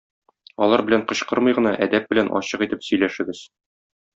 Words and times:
Алар 0.67 0.83
белән 0.87 1.03
кычкырмый 1.11 1.55
гына, 1.57 1.75
әдәп 1.87 2.09
белән 2.15 2.35
ачык 2.41 2.67
итеп 2.69 2.89
сөйләшегез. 2.89 3.45